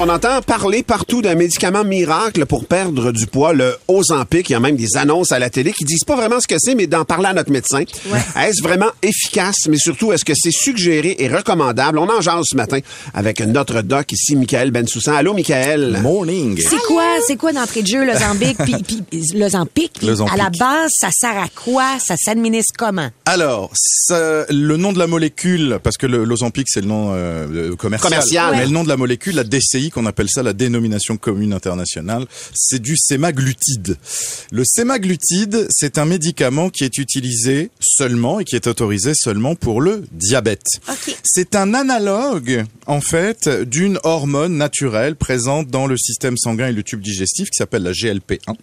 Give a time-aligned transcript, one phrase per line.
[0.00, 4.48] On entend parler partout d'un médicament miracle pour perdre du poids, le Ozempic.
[4.50, 6.56] Il y a même des annonces à la télé qui disent pas vraiment ce que
[6.58, 7.80] c'est, mais d'en parler à notre médecin.
[8.36, 11.98] Est-ce vraiment efficace, mais surtout, est-ce que c'est suggéré et recommandable?
[11.98, 12.78] On en jase ce matin
[13.14, 15.14] avec notre doc ici, Michael Bensoussan.
[15.14, 15.98] Allô, Michael?
[16.02, 16.58] Morning.
[16.60, 18.56] C'est quoi, c'est quoi d'entrée de jeu, le Zambic?
[19.10, 19.92] puis, Zampic.
[20.32, 21.98] à la base, ça sert à quoi?
[22.04, 23.08] Ça s'administre comment?
[23.26, 27.74] Alors, ça- le nom de la molécule, parce que le l'Ozempic c'est le nom euh,
[27.76, 28.54] commercial, Commercial.
[28.56, 32.26] mais le nom de la molécule, la DCI, qu'on appelle ça la dénomination commune internationale,
[32.54, 33.96] c'est du sémaglutide.
[34.50, 39.80] Le sémaglutide, c'est un médicament qui est utilisé seulement et qui est autorisé seulement pour
[39.80, 40.66] le diabète.
[41.22, 46.82] C'est un analogue, en fait, d'une hormone naturelle présente dans le système sanguin et le
[46.82, 48.54] tube digestif qui s'appelle la GLP1.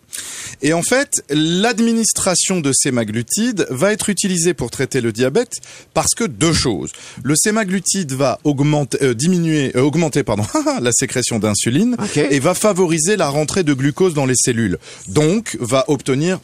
[0.62, 5.54] Et en fait, l'administration de sémaglutide va être utilisée pour traiter le diabète
[5.94, 6.92] parce que deux choses.
[7.24, 10.46] Le sémaglutide va augmenter, euh, diminuer, euh, augmenter, pardon,
[10.88, 14.78] la sécrétion d'insuline et va favoriser la rentrée de glucose dans les cellules.
[15.08, 16.40] Donc, va obtenir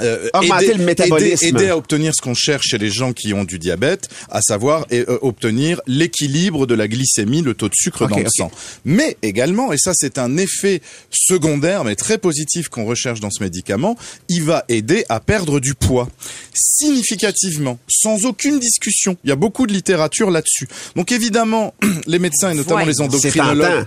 [0.00, 1.44] euh, Augmenter aider- le métabolisme.
[1.46, 4.40] Aider, aider à obtenir ce qu'on cherche chez les gens qui ont du diabète, à
[4.42, 8.50] savoir et, euh, obtenir l'équilibre de la glycémie, le taux de sucre dans le sang.
[8.84, 13.42] Mais également, et ça c'est un effet secondaire mais très positif qu'on recherche dans ce
[13.42, 13.96] médicament,
[14.28, 16.08] il va aider à perdre du poids
[16.54, 19.16] significativement, sans aucune discussion.
[19.24, 20.68] Il y a beaucoup de littérature là-dessus.
[20.96, 21.74] Donc évidemment,
[22.06, 22.86] les médecins et notamment Ouais.
[22.86, 23.86] les endocrinologues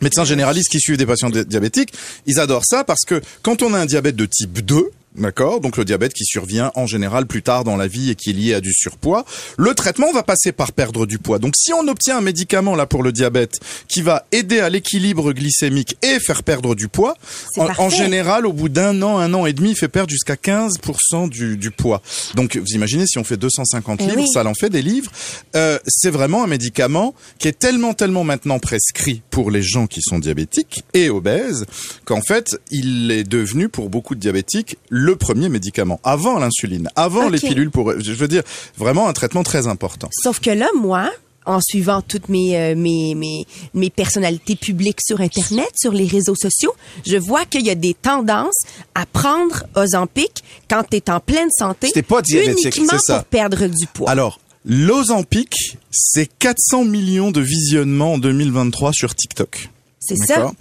[0.00, 1.92] médecins généralistes qui suivent des patients di- diabétiques,
[2.26, 5.76] ils adorent ça parce que quand on a un diabète de type 2, D'accord Donc
[5.76, 8.54] le diabète qui survient en général plus tard dans la vie et qui est lié
[8.54, 9.24] à du surpoids.
[9.56, 11.38] Le traitement va passer par perdre du poids.
[11.38, 15.32] Donc si on obtient un médicament là pour le diabète qui va aider à l'équilibre
[15.32, 17.14] glycémique et faire perdre du poids,
[17.56, 21.28] en, général au bout d'un an, un an et demi, il fait perdre jusqu'à 15%
[21.28, 22.02] du, du poids.
[22.34, 24.28] Donc vous imaginez si on fait 250 Eh livres, oui.
[24.32, 25.12] ça en fait des livres.
[25.54, 30.00] Euh, c'est vraiment un médicament qui est tellement, tellement maintenant prescrit pour les gens qui
[30.02, 31.66] sont diabétiques et obèses
[32.04, 37.28] qu'en fait, il est devenu pour beaucoup de diabétiques le premier médicament avant l'insuline, avant
[37.28, 38.42] les pilules pour, je veux dire,
[38.76, 40.08] vraiment un traitement très important.
[40.22, 41.10] Sauf que là, moi,
[41.46, 46.34] en suivant toutes mes, euh, mes, mes, mes personnalités publiques sur Internet, sur les réseaux
[46.34, 46.74] sociaux,
[47.06, 48.58] je vois qu'il y a des tendances
[48.94, 51.90] à prendre Ozempic quand tu es en pleine santé.
[51.92, 53.16] T'es pas diabétique, Uniquement ça.
[53.16, 54.10] pour perdre du poids.
[54.10, 59.70] Alors, l'Ozempic, c'est 400 millions de visionnements en 2023 sur TikTok.
[60.06, 60.52] C'est ça.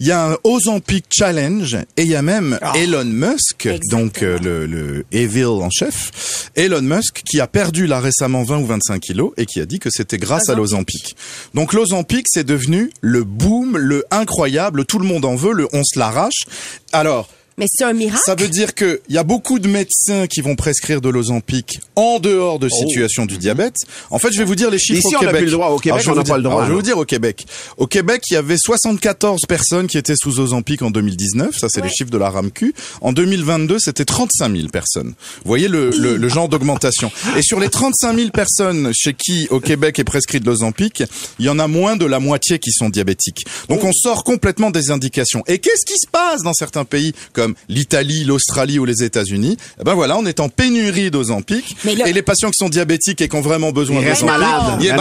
[0.00, 4.02] Il y a un Ozempic Challenge et il y a même Elon Musk, Exactement.
[4.02, 8.58] donc euh, le, le Evil en chef, Elon Musk qui a perdu là récemment 20
[8.58, 11.16] ou 25 kilos et qui a dit que c'était grâce à l'Ozempic.
[11.54, 15.82] Donc l'Ozempic c'est devenu le boom, le incroyable, tout le monde en veut, le on
[15.84, 16.44] se l'arrache.
[16.92, 18.22] Alors Mais c'est un miracle.
[18.24, 21.80] ça veut dire que il y a beaucoup de médecins qui vont prescrire de l'Ozempic
[21.96, 23.74] en dehors de situation du diabète.
[24.10, 25.40] En fait, je vais vous dire les chiffres Ici, au on n'a Québec.
[25.42, 25.68] plus le droit.
[25.68, 27.04] Au Québec, Alors, on n'a pas dire- le droit, alors, je vais vous dire au
[27.04, 27.46] Québec.
[27.76, 31.56] Au Québec, il y avait 74 personnes qui étaient sous Ozempic en 2019.
[31.58, 32.72] Ça, c'est les chiffres de la RAMQ.
[33.00, 35.08] En 2022, c'était 35 000 personnes.
[35.08, 37.10] Vous voyez le, le, le genre d'augmentation.
[37.36, 41.02] Et sur les 35 000 personnes chez qui au Québec est prescrit de l'Ozempic,
[41.40, 43.44] il y en a moins de la moitié qui sont diabétiques.
[43.68, 45.42] Donc, on sort complètement des indications.
[45.48, 49.84] Et qu'est-ce qui se passe dans certains pays comme l'Italie, l'Australie ou les États-Unis Eh
[49.84, 51.76] ben voilà, on est en pénurie d'Ozempic.
[51.84, 54.22] Là- Et les patients qui sont diabétiques et qui ont vraiment besoin Ils de restent
[54.22, 54.76] Ozempic, malades.
[54.80, 54.96] il y a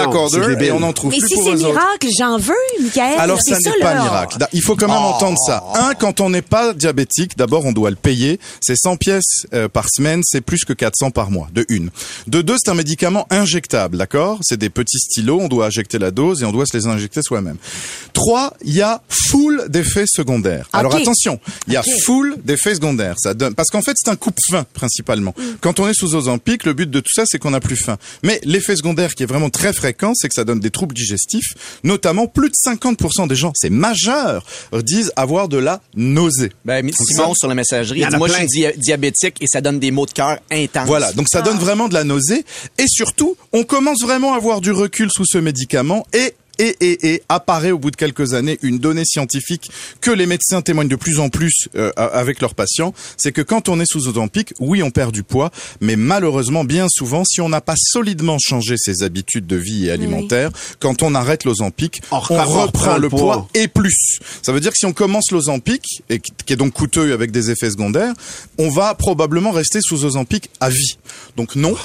[0.68, 1.68] et on en trouve Mais plus si pour c'est eux autres.
[1.70, 3.20] miracle, j'en veux, Michael.
[3.20, 4.38] Alors C'est ça ça, n'est pas miracle.
[4.54, 5.64] Il faut quand même entendre ça.
[5.76, 8.40] Un, quand on n'est pas diabétique, d'abord on doit le payer.
[8.62, 11.48] C'est 100 pièces euh, par semaine, c'est plus que 400 par mois.
[11.54, 11.90] De une.
[12.28, 14.40] De deux, c'est un médicament injectable, d'accord?
[14.42, 17.22] C'est des petits stylos, on doit injecter la dose et on doit se les injecter
[17.22, 17.58] soi-même.
[18.14, 20.68] Trois, il y a full d'effets secondaires.
[20.74, 21.02] Alors Ok.
[21.02, 23.16] attention, il y a full d'effets secondaires.
[23.20, 25.34] Ça donne parce qu'en fait c'est un coupe-faim principalement.
[25.62, 27.98] Quand on est sous Ozempic, le but de tout ça c'est qu'on n'a plus faim.
[28.24, 31.54] Mais l'effet secondaire qui est vraiment très fréquent, c'est que ça donne des troubles digestifs,
[31.84, 34.46] notamment plus de 50% des gens, c'est majeur,
[34.84, 36.52] disent avoir de la nausée.
[36.66, 38.38] Ben, mais Simon sur la messagerie, Il y il en dit, a moi, plein.
[38.38, 40.88] je suis dia- diabétique et ça donne des maux de cœur intenses.
[40.88, 42.46] Voilà, donc ça donne vraiment de la nausée
[42.78, 47.14] et surtout, on commence vraiment à avoir du recul sous ce médicament et Et, et,
[47.14, 49.70] et apparaît au bout de quelques années une donnée scientifique
[50.02, 53.70] que les médecins témoignent de plus en plus euh, avec leurs patients, c'est que quand
[53.70, 55.52] on est sous Ozempic, oui, on perd du poids,
[55.82, 59.92] mais malheureusement, bien souvent, si on n'a pas solidement changé ses habitudes de vie et
[59.92, 60.50] alimentaires,
[60.80, 63.50] quand on arrête l'Ozempic, On reprend le poids poids.
[63.54, 64.20] et plus.
[64.42, 67.32] Ça veut dire que si on commence l'Ozempic, et qui qui est donc coûteux avec
[67.32, 68.14] des effets secondaires,
[68.58, 70.98] on va probablement rester sous Ozempic à vie.
[71.36, 71.76] Donc non.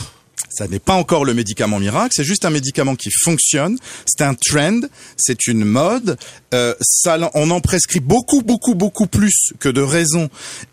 [0.54, 3.78] Ça n'est pas encore le médicament miracle, c'est juste un médicament qui fonctionne.
[4.06, 4.81] C'est un trend,
[5.16, 6.19] c'est une mode.
[6.54, 10.28] Euh, ça, on en prescrit beaucoup, beaucoup, beaucoup plus que de raison.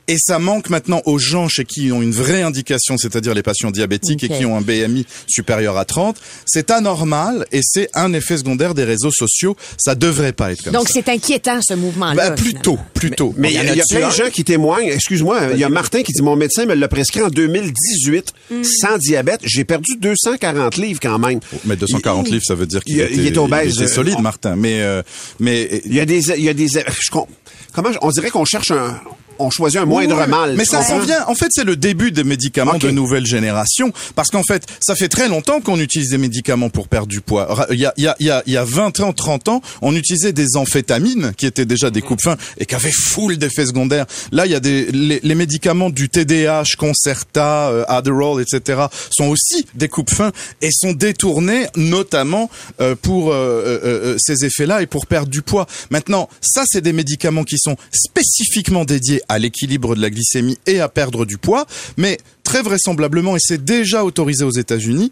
[0.10, 3.70] Et ça manque maintenant aux gens chez qui ont une vraie indication, c'est-à-dire les patients
[3.72, 6.18] diabétiques et qui ont un BMI supérieur à 30.
[6.46, 9.56] C'est anormal et c'est un effet secondaire des réseaux sociaux.
[9.78, 10.96] Ça devrait pas être comme Donc, ça.
[10.96, 12.16] c'est inquiétant, ce mouvement-là.
[12.16, 13.34] Bah, plutôt, plutôt.
[13.38, 14.90] Mais il y a, y plein de gens qui témoignent.
[14.90, 18.34] Excuse-moi, il y a Martin qui dit mon médecin me l'a prescrit en 2018
[18.64, 19.42] sans diabète.
[19.44, 21.40] J'ai perdu 240 livres quand même.
[21.66, 23.76] Mais 240 Il- livres, ça veut dire qu'il était, est obèse.
[23.76, 24.56] il était solide, On- Martin.
[24.56, 25.04] Mais, euh,
[25.40, 27.26] mais Il y a des, il y a des, je com-
[27.74, 29.00] comment, je- on dirait qu'on cherche un,
[29.40, 30.56] on choisit un moindre Ouais, mal.
[30.56, 31.00] Mais ça comprends?
[31.00, 31.26] s'en vient.
[31.28, 33.92] En fait, c'est le début des médicaments de nouvelle génération.
[34.16, 37.68] Parce qu'en fait, ça fait très longtemps qu'on utilise des médicaments pour perdre du poids.
[37.72, 39.48] Il y a, il y a, il y a, il y a 20 ans, 30
[39.50, 43.38] ans, on utilisait des amphétamines qui étaient déjà des coupes fins et qui avaient full
[43.38, 44.06] d'effets secondaires.
[44.32, 48.82] Là, il y a des, les, les médicaments du TDAH, Concerta, euh, Adderall, etc.
[49.12, 50.32] sont aussi des coupes fins
[50.62, 52.50] et sont détournés notamment
[52.82, 55.66] euh, pour euh, ces effets-là et pour perdre du poids.
[55.90, 60.82] Maintenant, ça, c'est des médicaments qui sont spécifiquement dédiés à l'équilibre de la glycémie et
[60.82, 61.66] à perdre du poids,
[61.98, 65.12] mais très vraisemblablement, et c'est déjà autorisé aux États-Unis,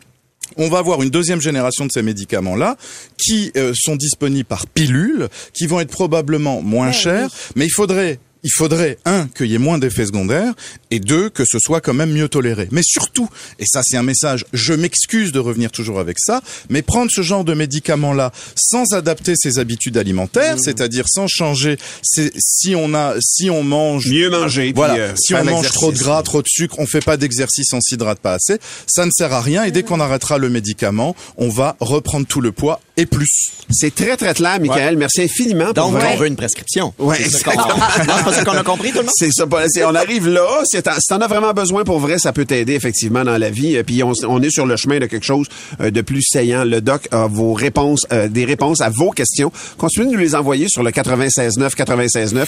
[0.56, 2.78] on va avoir une deuxième génération de ces médicaments-là
[3.18, 8.20] qui euh, sont disponibles par pilule, qui vont être probablement moins chers, mais il faudrait
[8.44, 10.54] il faudrait, un, qu'il y ait moins d'effets secondaires,
[10.92, 12.68] et deux, que ce soit quand même mieux toléré.
[12.72, 13.30] Mais surtout,
[13.60, 17.22] et ça c'est un message, je m'excuse de revenir toujours avec ça, mais prendre ce
[17.22, 23.50] genre de médicaments-là sans adapter ses habitudes alimentaires, c'est-à-dire sans changer, si on a, si
[23.50, 24.72] on mange Mieux manger.
[24.76, 27.18] voilà, puis, euh, si on mange trop de gras, trop de sucre, on fait pas
[27.18, 28.58] d'exercice, on s'hydrate pas assez,
[28.88, 32.42] ça ne sert à rien et dès qu'on arrêtera le médicament, on va reprendre tout
[32.42, 33.52] le poids et plus.
[33.70, 34.98] C'est très, très clair, Michael.
[34.98, 35.66] Merci infiniment.
[35.66, 36.94] pour Donc, on veut une prescription.
[36.98, 37.58] Ouais, C'est ça qu'on-
[38.24, 39.12] pas ça a compris, tout le monde?
[39.16, 39.46] C'est ça,
[39.86, 40.46] on arrive là.
[40.66, 43.78] Si t'en as vraiment besoin pour vrai, ça peut t'aider effectivement dans la vie.
[43.78, 45.48] Euh, Puis on, on est sur le chemin de quelque chose
[45.82, 46.64] euh, de plus saillant.
[46.64, 49.52] Le doc a vos réponses, euh, des réponses à vos questions.
[49.78, 52.46] Continuez de nous les envoyer sur le 96.9, 96.9.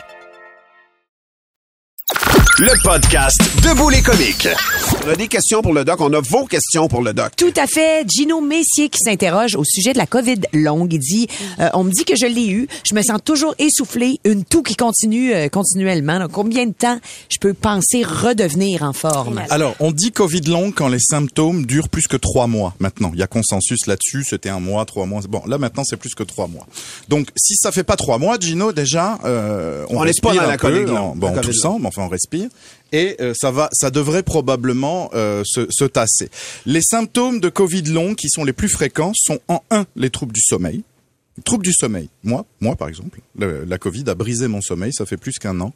[2.61, 4.47] Le podcast Debout les comiques.
[5.03, 5.99] On a des questions pour le doc.
[5.99, 7.31] On a vos questions pour le doc.
[7.35, 8.05] Tout à fait.
[8.07, 10.93] Gino Messier qui s'interroge au sujet de la COVID longue.
[10.93, 11.27] Il dit,
[11.59, 12.67] euh, on me dit que je l'ai eu.
[12.87, 16.19] Je me sens toujours essoufflé, une toux qui continue euh, continuellement.
[16.19, 16.99] Donc, combien de temps
[17.29, 19.41] je peux penser redevenir en forme?
[19.49, 23.09] Alors, on dit Covid long quand les symptômes durent plus que trois mois maintenant.
[23.15, 25.21] Il y a consensus là-dessus, c'était un mois, trois mois.
[25.27, 26.67] Bon, là maintenant c'est plus que trois mois.
[27.09, 30.33] Donc, si ça fait pas trois mois, Gino, déjà, euh, on, On est pas respire
[30.35, 31.79] dans un la peu, COVID bon, la on COVID tousse long.
[31.79, 32.49] mais enfin on respire.
[32.91, 36.29] Et euh, ça va, ça devrait probablement euh, se, se tasser.
[36.65, 40.33] Les symptômes de Covid long qui sont les plus fréquents sont en un les troubles
[40.33, 40.83] du sommeil.
[41.45, 42.09] Troubles du sommeil.
[42.23, 44.91] Moi, moi par exemple, le- la Covid a brisé mon sommeil.
[44.93, 45.73] Ça fait plus qu'un an.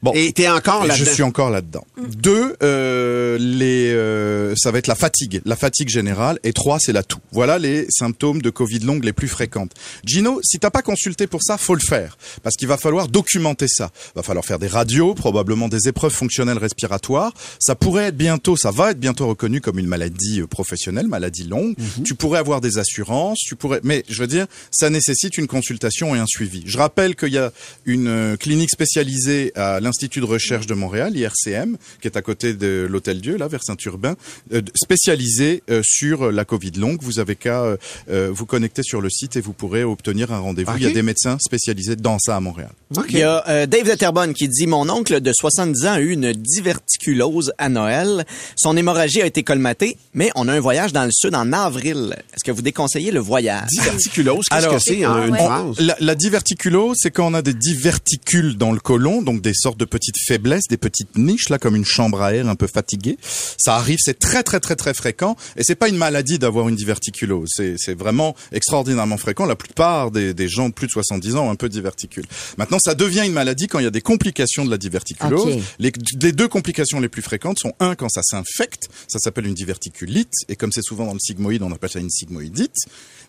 [0.00, 0.12] Bon.
[0.14, 1.04] Et t'es encore là-dedans.
[1.04, 1.84] Je suis encore là-dedans.
[2.16, 6.38] Deux, euh, les, euh, ça va être la fatigue, la fatigue générale.
[6.44, 7.18] Et trois, c'est la toux.
[7.32, 9.72] Voilà les symptômes de Covid longue les plus fréquentes.
[10.04, 13.66] Gino, si t'as pas consulté pour ça, faut le faire parce qu'il va falloir documenter
[13.68, 13.90] ça.
[14.14, 17.32] Va falloir faire des radios, probablement des épreuves fonctionnelles respiratoires.
[17.58, 21.44] Ça pourrait être bientôt, ça va être bientôt reconnu comme une maladie euh, professionnelle, maladie
[21.44, 21.74] longue.
[22.04, 26.14] Tu pourrais avoir des assurances, tu pourrais, mais je veux dire, ça nécessite une consultation
[26.14, 26.62] et un suivi.
[26.66, 27.52] Je rappelle qu'il y a
[27.84, 32.52] une euh, clinique spécialisée à l'Institut de recherche de Montréal, IRCM, qui est à côté
[32.52, 34.16] de l'Hôtel Dieu, là, vers Saint-Urbain,
[34.52, 36.98] euh, spécialisé euh, sur la Covid longue.
[37.02, 37.76] Vous avez qu'à euh,
[38.10, 40.72] euh, vous connecter sur le site et vous pourrez obtenir un rendez-vous.
[40.76, 42.70] Il y a des médecins spécialisés dans ça à Montréal.
[43.08, 46.00] Il y a euh, Dave de Terrebonne qui dit Mon oncle de 70 ans a
[46.00, 48.26] eu une diverticulose à Noël.
[48.56, 52.16] Son hémorragie a été colmatée, mais on a un voyage dans le sud en avril.
[52.34, 53.68] Est-ce que vous déconseillez le voyage?
[53.70, 55.38] Diverticulose, qu'est-ce Alors, que c'est en une ouais.
[55.38, 55.80] phrase?
[55.80, 59.77] La, la diverticulose, c'est quand on a des diverticules dans le côlon, donc des sortes
[59.78, 63.16] de petites faiblesses, des petites niches, là, comme une chambre à air un peu fatiguée.
[63.22, 66.76] Ça arrive, c'est très très très très fréquent, et c'est pas une maladie d'avoir une
[66.76, 67.48] diverticulose.
[67.54, 69.46] C'est, c'est vraiment extraordinairement fréquent.
[69.46, 72.24] La plupart des, des gens de plus de 70 ans ont un peu de diverticule.
[72.56, 75.62] Maintenant, ça devient une maladie quand il y a des complications de la diverticulose.
[75.78, 79.54] Les, les deux complications les plus fréquentes sont un quand ça s'infecte, ça s'appelle une
[79.54, 82.74] diverticulite, et comme c'est souvent dans le sigmoïde, on appelle ça une sigmoïdite.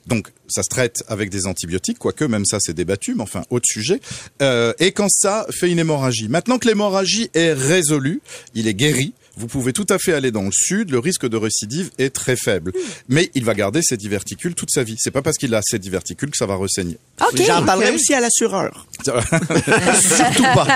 [0.07, 3.65] Donc, ça se traite avec des antibiotiques, quoique même ça c'est débattu, mais enfin autre
[3.67, 4.01] sujet.
[4.41, 6.29] Euh, et quand ça fait une hémorragie.
[6.29, 8.21] Maintenant que l'hémorragie est résolue,
[8.55, 9.13] il est guéri.
[9.39, 10.91] Vous pouvez tout à fait aller dans le sud.
[10.91, 12.73] Le risque de récidive est très faible,
[13.07, 14.95] mais il va garder ses diverticules toute sa vie.
[14.99, 16.97] C'est pas parce qu'il a ses diverticules que ça va ressaigner.
[17.21, 17.41] OK.
[17.47, 18.85] J'en parlerai aussi à l'assureur.
[19.05, 20.67] Surtout pas.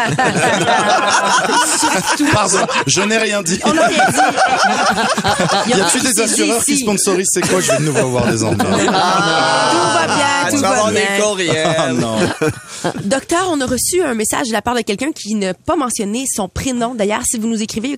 [2.31, 3.59] Pardon, je n'ai rien dit.
[3.65, 4.17] On a rien dit.
[5.69, 8.57] Y a-t-il des assureurs qui sponsorisent C'est quoi Je vais de nouveau avoir des ennuis.
[8.57, 10.07] Tout va Ah,
[10.47, 11.01] bien, tout va bien.
[11.01, 11.75] des courriels.
[11.77, 12.17] Ah non.
[13.03, 16.25] Docteur, on a reçu un message de la part de quelqu'un qui n'a pas mentionné
[16.33, 16.95] son prénom.
[16.95, 17.97] D'ailleurs, si vous nous écrivez au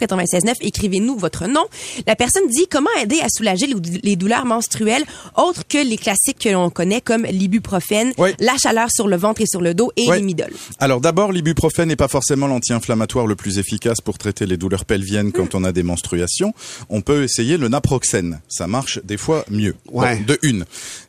[0.00, 1.64] 969 969, écrivez-nous votre nom.
[2.06, 5.04] La personne dit comment aider à soulager les dou- les douleurs menstruelles
[5.36, 8.30] autres que les classiques que l'on connaît comme l'ibuprofène, Oui.
[8.40, 10.18] la chaleur sur le ventre et sur le dos et Ouais.
[10.18, 10.50] l'imidol.
[10.78, 15.32] Alors d'abord, l'ibuprofène n'est pas forcément l'anti-inflammatoire le plus efficace pour traiter les douleurs pelviennes
[15.32, 16.52] quand on a des menstruations.
[16.88, 18.40] On peut essayer le naproxène.
[18.48, 19.74] Ça marche des fois mieux.
[19.92, 20.16] Ouais.
[20.16, 20.64] Bon, de une.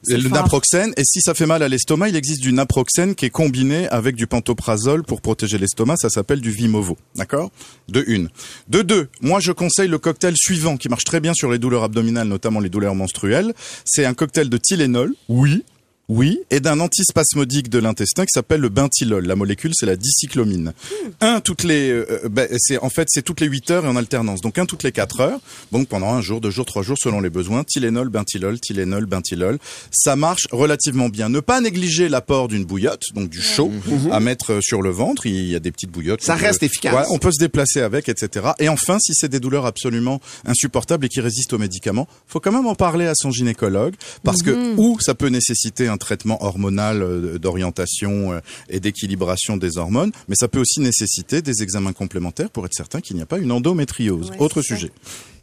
[0.08, 0.32] Le fort.
[0.32, 3.88] naproxène, et si ça fait mal à l'estomac, il existe du naproxène qui est combiné
[3.90, 5.96] avec du pantoprazole pour protéger l'estomac.
[5.98, 6.98] Ça s'appelle du Vimovo.
[7.16, 7.52] D'accord
[7.90, 8.30] De une.
[8.68, 11.84] De deux, moi je conseille le cocktail suivant qui marche très bien sur les douleurs
[11.84, 13.54] abdominales, notamment les douleurs menstruelles.
[13.84, 15.14] C'est un cocktail de Tylenol.
[15.30, 15.64] Oui.
[16.08, 19.26] Oui, et d'un antispasmodique de l'intestin qui s'appelle le bentylol.
[19.26, 20.74] La molécule, c'est la dicyclomine.
[21.20, 23.88] Un toutes les, euh, euh, ben, c'est en fait c'est toutes les 8 heures et
[23.88, 24.42] en alternance.
[24.42, 25.40] Donc un toutes les 4 heures.
[25.72, 27.64] Donc pendant un jour, deux jours, trois jours selon les besoins.
[27.64, 29.58] Tylenol, bentylol, Tylenol, bentylol.
[29.92, 31.30] Ça marche relativement bien.
[31.30, 33.72] Ne pas négliger l'apport d'une bouillotte, donc du chaud,
[34.12, 35.26] à mettre euh, sur le ventre.
[35.26, 36.22] Il y a des petites bouillottes.
[36.22, 36.94] Ça peut- reste efficace.
[36.94, 38.50] Ouais, on peut se déplacer avec, etc.
[38.60, 42.52] Et enfin, si c'est des douleurs absolument insupportables et qui résistent aux médicaments, faut quand
[42.52, 47.02] même en parler à son gynécologue parce que ou ça peut nécessiter un traitement hormonal
[47.02, 52.50] euh, d'orientation euh, et d'équilibration des hormones, mais ça peut aussi nécessiter des examens complémentaires
[52.50, 54.32] pour être certain qu'il n'y a pas une endométriose.
[54.32, 54.76] Ouais, Autre ça.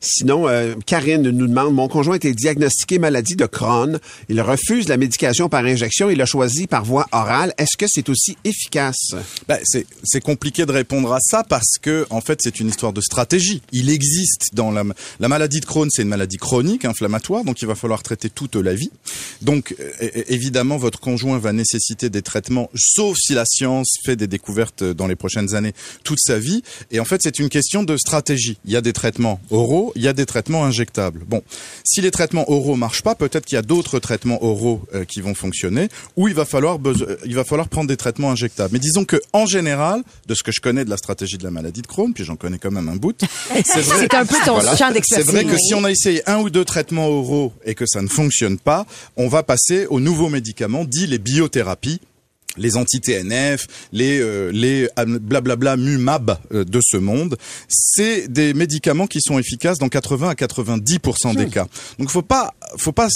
[0.03, 4.01] Sinon, euh, Karine nous demande, mon conjoint a été diagnostiqué maladie de Crohn.
[4.29, 6.11] Il refuse la médication par injection.
[6.11, 7.55] Il a choisi par voie orale.
[7.57, 9.15] Est-ce que c'est aussi efficace?
[9.47, 9.59] Ben,
[10.03, 13.63] c'est compliqué de répondre à ça parce que en fait c'est une histoire de stratégie.
[13.71, 14.83] Il existe dans la
[15.21, 18.57] la maladie de Crohn, c'est une maladie chronique inflammatoire, donc il va falloir traiter toute
[18.57, 18.91] la vie.
[19.41, 19.77] Donc
[20.27, 25.07] évidemment votre conjoint va nécessiter des traitements, sauf si la science fait des découvertes dans
[25.07, 26.63] les prochaines années toute sa vie.
[26.91, 28.59] Et en fait c'est une question de stratégie.
[28.65, 31.25] Il y a des traitements oraux, il y a des traitements injectables.
[31.27, 31.43] Bon,
[31.85, 35.21] si les traitements oraux marchent pas, peut-être qu'il y a d'autres traitements oraux euh, qui
[35.21, 38.71] vont fonctionner, ou il va falloir euh, il va falloir prendre des traitements injectables.
[38.73, 41.51] Mais disons que en général, de ce que je connais de la stratégie de la
[41.51, 43.19] maladie de Crohn, puis j'en connais quand même un bout,
[43.65, 46.65] c'est un peu ton champ C'est vrai que si on a essayé un ou deux
[46.65, 51.07] traitements oraux et que ça ne fonctionne pas, on va passer aux nouveaux médicaments, dits
[51.07, 52.01] les biothérapies
[52.57, 57.37] les anti-TNF, les euh, les euh, blablabla MUMAB euh, de ce monde,
[57.69, 60.99] c'est des médicaments qui sont efficaces dans 80 à 90
[61.37, 61.67] des cas.
[61.99, 63.09] Donc faut pas faut pas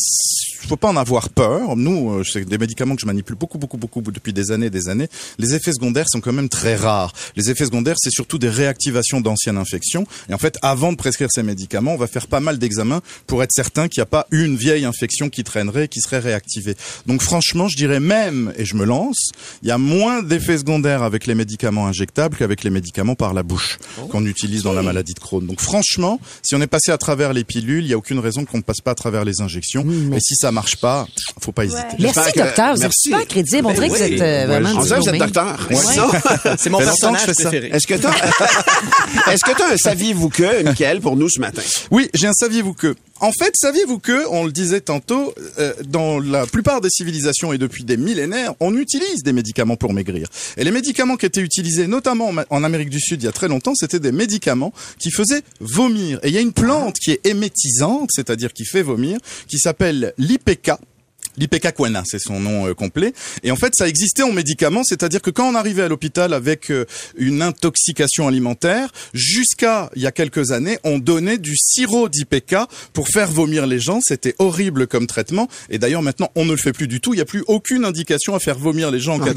[0.66, 1.76] faut pas en avoir peur.
[1.76, 4.70] Nous, euh, c'est des médicaments que je manipule beaucoup beaucoup beaucoup depuis des années et
[4.70, 5.08] des années.
[5.38, 7.12] Les effets secondaires sont quand même très rares.
[7.36, 10.06] Les effets secondaires, c'est surtout des réactivations d'anciennes infections.
[10.28, 13.42] Et en fait, avant de prescrire ces médicaments, on va faire pas mal d'examens pour
[13.42, 16.76] être certain qu'il n'y a pas une vieille infection qui traînerait et qui serait réactivée.
[17.06, 19.25] Donc franchement, je dirais même, et je me lance,
[19.62, 23.42] il y a moins d'effets secondaires avec les médicaments injectables qu'avec les médicaments par la
[23.42, 23.78] bouche
[24.10, 25.46] qu'on utilise dans la maladie de Crohn.
[25.46, 28.44] Donc franchement, si on est passé à travers les pilules, il n'y a aucune raison
[28.44, 29.84] qu'on ne passe pas à travers les injections.
[30.14, 31.06] Et si ça marche pas,
[31.40, 31.82] faut pas hésiter.
[31.98, 32.70] Merci, que- docteur.
[32.74, 33.08] Vous êtes merci.
[33.08, 33.66] super crédible.
[33.66, 35.68] On Ben dirait que vous êtes euh, vraiment On dirait que vous êtes docteur.
[35.70, 36.54] Ouais.
[36.58, 37.68] C'est mon personnage préféré.
[37.72, 38.12] est-ce que t'as,
[39.32, 41.62] est-ce que t'as un saviez-vous que, Michael, pour nous ce matin?
[41.90, 42.94] Oui, j'ai un saviez-vous que.
[43.20, 47.58] En fait, saviez-vous que, on le disait tantôt, euh, dans la plupart des civilisations et
[47.58, 50.28] depuis des millénaires, on utilise des médicaments pour maigrir.
[50.58, 53.48] Et les médicaments qui étaient utilisés, notamment en Amérique du Sud il y a très
[53.48, 56.18] longtemps, c'était des médicaments qui faisaient vomir.
[56.22, 59.18] Et il y a une plante qui est émétisante, c'est-à-dire qui fait vomir,
[59.48, 60.72] qui s'appelle l'IPK.
[61.38, 63.12] L'ipecacuanha, c'est son nom euh, complet.
[63.42, 66.70] Et en fait, ça existait en médicament, c'est-à-dire que quand on arrivait à l'hôpital avec
[66.70, 72.68] euh, une intoxication alimentaire, jusqu'à il y a quelques années, on donnait du sirop d'Ipeca
[72.92, 74.00] pour faire vomir les gens.
[74.02, 75.48] C'était horrible comme traitement.
[75.68, 77.12] Et d'ailleurs, maintenant, on ne le fait plus du tout.
[77.12, 79.34] Il n'y a plus aucune indication à faire vomir les gens en cas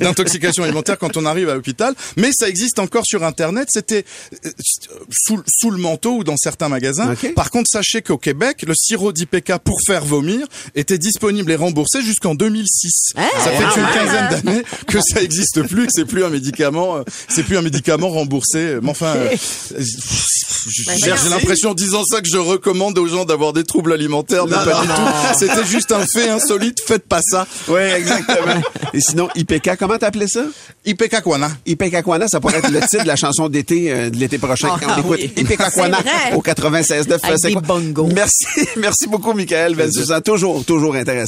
[0.00, 1.94] d'intoxication alimentaire quand on arrive à l'hôpital.
[2.16, 3.68] Mais ça existe encore sur Internet.
[3.70, 4.04] C'était
[4.44, 4.50] euh,
[5.10, 7.14] sous, sous le manteau ou dans certains magasins.
[7.34, 12.02] Par contre, sachez qu'au Québec, le sirop d'IPK pour faire vomir était disponible et remboursé
[12.02, 13.12] jusqu'en 2006.
[13.14, 13.90] ça fait ah une ouais.
[13.94, 17.62] quinzaine d'années que ça existe plus, que c'est plus un médicament, euh, c'est plus un
[17.62, 18.76] médicament remboursé.
[18.82, 19.28] Mais enfin, euh,
[19.78, 24.46] j'ai j'ai l'impression en disant ça que je recommande aux gens d'avoir des troubles alimentaires,
[24.46, 24.94] mais Non, pas non, du non.
[24.94, 25.38] tout.
[25.38, 26.78] C'était juste un fait insolite.
[26.86, 27.46] Faites pas ça.
[27.68, 28.60] Oui, exactement.
[28.94, 30.44] Et sinon, IPK, comment t'appelais ça?
[30.84, 31.50] Ipecacuanha.
[31.66, 34.68] Ipecacuanha, ça pourrait être le titre de la chanson d'été euh, de l'été prochain.
[34.70, 35.44] Ah, On écoute oui.
[35.76, 36.34] Vrai.
[36.34, 37.18] au 96.9.
[37.22, 38.14] Avec C'est des.
[38.14, 38.46] Merci,
[38.76, 39.74] merci beaucoup, Michael.
[39.74, 40.20] Bensusan.
[40.20, 41.19] Toujours, toujours intéressant.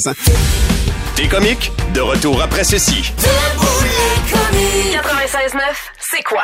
[1.15, 1.71] T'es comique?
[1.93, 3.13] De retour après ceci.
[4.91, 5.59] 96.9,
[5.99, 6.43] c'est quoi?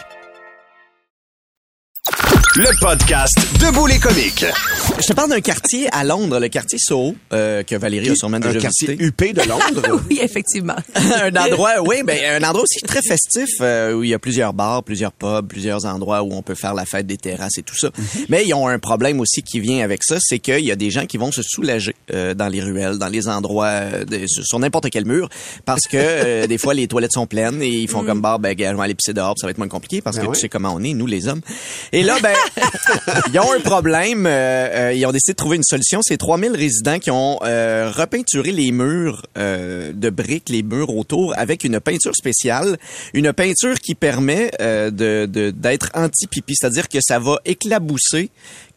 [2.57, 4.43] Le podcast Debout les comiques.
[4.99, 8.37] Je te parle d'un quartier à Londres, le quartier Soho, euh, que Valérie a sûrement
[8.37, 9.05] Un déjà quartier visité.
[9.05, 10.01] UP de Londres?
[10.09, 10.75] Oui, effectivement.
[10.95, 14.51] un endroit, oui, ben un endroit aussi très festif euh, où il y a plusieurs
[14.53, 17.77] bars, plusieurs pubs, plusieurs endroits où on peut faire la fête des terrasses et tout
[17.77, 17.89] ça.
[18.27, 20.91] Mais ils ont un problème aussi qui vient avec ça, c'est qu'il y a des
[20.91, 24.59] gens qui vont se soulager euh, dans les ruelles, dans les endroits, euh, de- sur
[24.59, 25.29] n'importe quel mur,
[25.65, 28.55] parce que euh, des fois les toilettes sont pleines et ils font comme bar, ben
[28.57, 30.35] vais aller pisser dehors, ça va être moins compliqué parce Ben que ouais.
[30.35, 31.41] tu sais comment on est, nous les hommes.
[31.93, 32.33] Et là, ben
[33.33, 34.25] ils ont un problème.
[34.25, 36.01] euh, euh, ils ont décidé de trouver une solution.
[36.01, 41.33] C'est 3000 résidents qui ont euh, repeinturé les murs euh, de briques, les murs autour,
[41.37, 42.77] avec une peinture spéciale.
[43.13, 46.55] Une peinture qui permet euh, de de- d'être anti-pipi.
[46.55, 48.29] C'est-à-dire que ça va éclabousser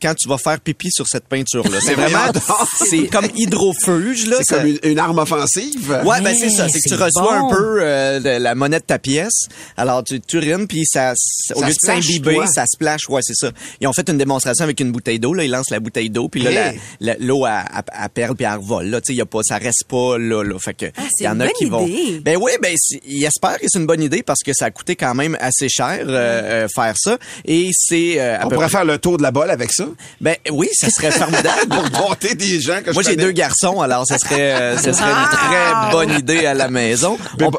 [0.04, 1.78] quand tu vas faire pipi sur cette peinture-là.
[1.80, 2.18] C'est vraiment...
[2.76, 4.37] C'est comme hydrofuge, là.
[4.38, 6.00] C'est Ça- comme une, une arme offensive.
[6.04, 6.68] Ouais, ben c'est ça.
[6.68, 7.46] C'est que tu reçois bon.
[7.52, 9.49] un peu euh, de la monnaie de ta pièce.
[9.76, 13.08] Alors tu, urines puis ça, s- au Ça lieu de s'imbiber, ça splash.
[13.08, 13.50] Ouais, c'est ça.
[13.80, 15.32] Ils ont fait une démonstration avec une bouteille d'eau.
[15.34, 16.80] Là, ils lancent la bouteille d'eau puis là, Hey.
[17.00, 18.86] la- la- l'eau elle, elle- elle perle puis elle revole.
[18.86, 20.43] Là, tu sais, y a pas, ça reste pas là.
[20.43, 20.58] là.
[20.58, 21.86] Fait que Ah, c'est y en une a bonne qui vont.
[21.86, 22.21] idée.
[22.21, 22.75] Ben oui, ben
[23.06, 25.69] ils espèrent que c'est une bonne idée parce que ça a coûté quand même assez
[25.69, 27.19] cher euh, euh, faire ça.
[27.45, 29.86] Et c'est euh, à On peu pourrait faire le tour de la bolle avec ça.
[30.21, 31.69] Ben oui, ça serait formidable.
[31.69, 35.11] Pour monter des gens que Moi, j'ai deux garçons, alors ce serait, euh, ce serait
[35.11, 37.19] une très bonne idée à la maison.
[37.39, 37.50] Mais On-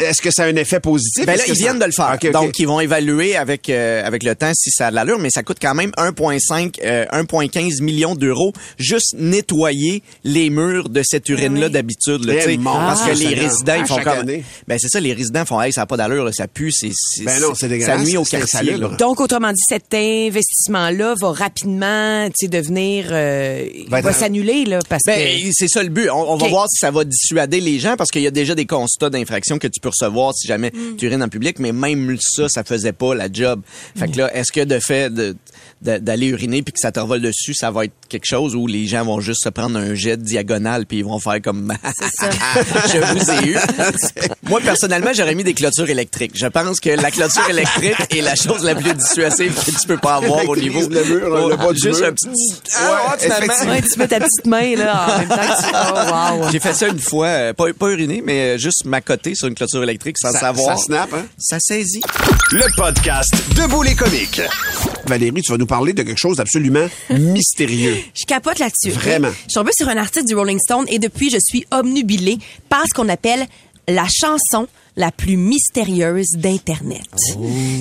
[0.00, 1.26] Est-ce que ça a un effet positif?
[1.26, 2.16] Ben là, ils ça- viennent de le faire.
[2.32, 5.30] Donc, ils vont évaluer avec euh, avec le temps si ça a de l'allure, mais
[5.30, 11.28] ça coûte quand même 1,5, euh, 1,15 millions d'euros juste nettoyer les murs de cette
[11.28, 12.24] urine-là d'habitude.
[12.24, 12.56] là, Eh, tu sais.
[12.56, 14.18] mon parce que les résidents, ils font comme...
[14.20, 14.44] année.
[14.68, 16.90] Ben c'est ça, les résidents font, hey, ça n'a pas d'allure, là, ça pue, c'est
[16.94, 18.76] c'est- Ben non, c'est dégueulasse, ça nuit au quartier.
[18.98, 24.78] Donc, autrement dit, cet investissement-là va rapidement, tu sais, devenir, euh, Va va, s'annuler, là,
[24.88, 25.48] parce Ben, que...
[25.52, 26.10] c'est ça le but.
[26.10, 28.54] On, on va voir si ça va dissuader les gens parce qu'il y a déjà
[28.54, 30.96] des constats d'infraction que tu peux recevoir si jamais Mm.
[30.96, 33.62] tu urines en public, mais même ça, ça faisait pas la job.
[33.96, 35.36] Fait que là, est-ce que de fait de- de-
[35.82, 38.86] d'aller uriner puis que ça te revole dessus, ça va être quelque chose où les
[38.86, 41.72] gens vont juste se prendre un jet diagonal puis ils vont faire comme
[42.92, 43.56] je vous ai eu.
[44.48, 46.32] Moi personnellement, j'aurais mis des clôtures électriques.
[46.34, 49.98] Je pense que la clôture électrique est la chose la plus dissuasive que tu peux
[49.98, 52.08] pas avoir au niveau le mur, le bas du juste mur.
[52.08, 52.28] un petit
[52.76, 53.26] ah, Ouais.
[53.66, 55.74] Ouais, tu mets ta petite main, là, en même temps que tu...
[55.74, 56.50] Oh, wow.
[56.52, 59.54] J'ai fait ça une fois, euh, pas, pas uriné, mais euh, juste m'accoter sur une
[59.54, 60.78] clôture électrique sans Ça- savoir.
[60.78, 61.26] ça snap, hein?
[61.38, 62.02] Ça saisit.
[62.52, 64.40] Le podcast Debout les comiques.
[65.08, 67.96] Valérie, tu vas nous parler de quelque chose d'absolument mystérieux.
[68.14, 68.90] Je capote là-dessus.
[68.90, 69.28] Vraiment.
[69.28, 72.38] Je suis tombée sur un article du Rolling Stone et depuis, je suis omnubilée
[72.68, 73.46] par ce qu'on appelle
[73.88, 74.66] la chanson
[74.96, 77.06] la plus mystérieuse d'Internet.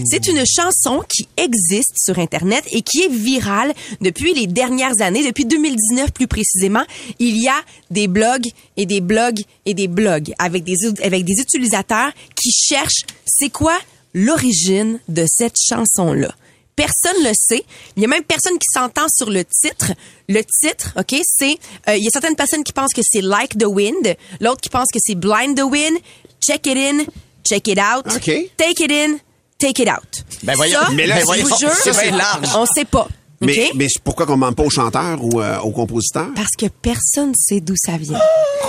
[0.06, 5.26] C'est une chanson qui existe sur Internet et qui est virale depuis les dernières années,
[5.26, 6.84] depuis 2019 plus précisément.
[7.20, 7.56] Il y a
[7.90, 13.06] des blogs et des blogs et des blogs avec des, avec des utilisateurs qui cherchent
[13.26, 13.78] c'est quoi
[14.14, 16.36] l'origine de cette chanson-là.
[16.76, 17.64] Personne le sait.
[17.96, 19.94] Il y a même personne qui s'entend sur le titre.
[20.28, 21.58] Le titre, OK, c'est...
[21.88, 24.70] euh, il y a certaines personnes qui pensent que c'est Like the Wind, l'autre qui
[24.70, 25.98] pense que c'est Blind the Wind,
[26.46, 27.06] Check it in,
[27.48, 28.26] check it out, OK.
[28.58, 29.18] Take it in,
[29.58, 30.24] take it out.
[30.44, 30.80] Ben voyons.
[30.80, 32.48] Ça, Mais là, je c'est- vous jure, c'est bien large.
[32.56, 33.08] on sait pas.
[33.46, 36.28] Mais, mais pourquoi qu'on demande pas au chanteur ou euh, au compositeur?
[36.36, 38.20] Parce que personne sait d'où ça vient.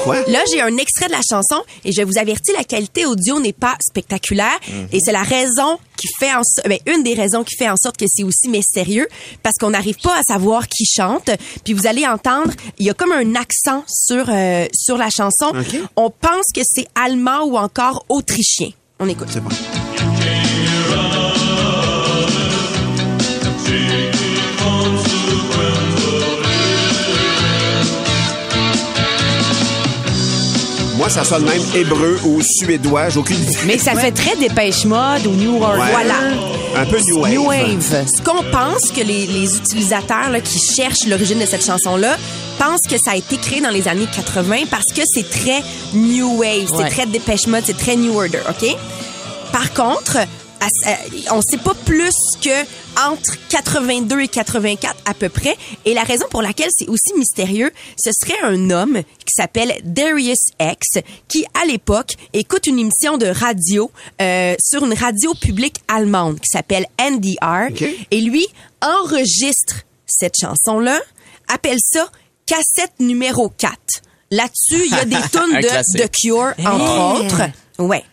[0.04, 0.16] Quoi?
[0.28, 3.52] Là, j'ai un extrait de la chanson et je vous avertis, la qualité audio n'est
[3.52, 4.58] pas spectaculaire
[4.92, 7.76] et c'est la raison qui fait en so- ben, une des raisons qui fait en
[7.82, 9.08] sorte que c'est aussi mystérieux
[9.42, 11.30] parce qu'on n'arrive pas à savoir qui chante.
[11.64, 15.52] Puis vous allez entendre, il y a comme un accent sur euh, sur la chanson.
[15.96, 18.70] On pense que c'est allemand ou encore autrichien.
[19.00, 19.28] On écoute.
[19.30, 19.50] C'est bon.
[30.96, 33.56] Moi, ça sonne même hébreu ou suédois, j'ai aucune idée.
[33.66, 35.78] Mais ça fait très dépêche mode ou New Orleans.
[35.84, 35.90] Ouais.
[35.92, 36.14] Voilà.
[36.76, 37.32] Un peu new wave.
[37.32, 38.06] New Wave.
[38.16, 42.16] Ce qu'on pense que les, les utilisateurs là, qui cherchent l'origine de cette chanson-là
[42.58, 45.62] pensent que ça a été créé dans les années 80 parce que c'est très
[45.94, 46.84] New Wave, Ouais.
[46.88, 48.74] c'est très Dépêche Mode, c'est très New Order, OK?
[49.52, 50.18] Par contre,
[51.30, 52.62] on sait pas plus que
[53.08, 55.56] entre 82 et 84 à peu près.
[55.84, 60.50] Et la raison pour laquelle c'est aussi mystérieux, ce serait un homme qui s'appelle Darius
[60.60, 63.90] X, qui à l'époque écoute une émission de radio
[64.20, 67.70] euh, sur une radio publique allemande qui s'appelle NDR.
[67.70, 67.84] OK.
[68.10, 68.46] Et lui
[68.82, 71.00] enregistre cette chanson-là,
[71.48, 72.10] appelle ça
[72.46, 73.76] cassette numéro 4.
[74.30, 75.98] Là-dessus, il y a des Un de.
[75.98, 77.42] The Cure, entre autres.
[77.78, 78.04] Ouais.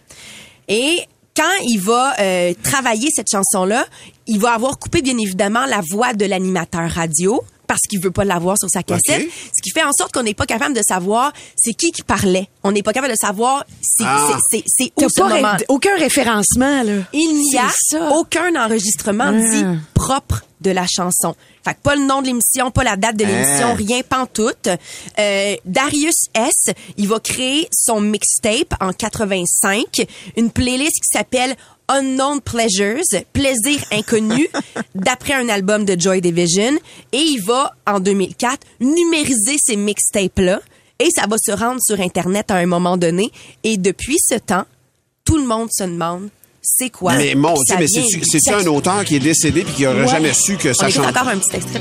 [0.68, 3.86] Et quand il va euh, travailler cette chanson-là,
[4.28, 8.24] il va avoir coupé bien évidemment la voix de l'animateur radio parce qu'il veut pas
[8.24, 11.34] l'avoir sur sa cassette, ce qui fait en sorte qu'on n'est pas capable de savoir
[11.56, 12.48] c'est qui qui parlait.
[12.64, 14.38] On n'est pas capable de savoir c'est Ah.
[14.52, 15.54] c'est c'est où ce pas moment.
[15.58, 17.02] ré- aucun référencement, là.
[17.14, 18.10] Il n'y a ça.
[18.12, 21.36] aucun enregistrement dit propre de la chanson.
[21.66, 23.76] Fait que pas le nom de l'émission, pas la date de l'émission, Hein.
[23.76, 24.70] rien pantoute.
[25.20, 30.06] Euh, Darius S, il va créer son mixtape en 85,
[30.38, 31.56] une playlist qui s'appelle
[31.98, 33.04] Unknown Pleasures,
[33.34, 34.48] plaisir inconnu,
[34.96, 36.74] d'après un album de Joy Division,
[37.12, 40.60] et il va en 2004 numériser ces mixtapes-là,
[41.00, 43.32] et ça va se rendre sur Internet à un moment donné,
[43.64, 44.66] et depuis ce temps,
[45.26, 46.30] tout le monde se demande
[46.62, 47.16] c'est quoi?
[47.16, 50.02] Mais mon Dieu, ça mais c'est-tu c'est-tu un auteur qui est décédé puis qui aurait
[50.04, 50.08] Ouais.
[50.08, 51.08] jamais su que ça chante?
[51.08, 51.80] encore un petit extrait,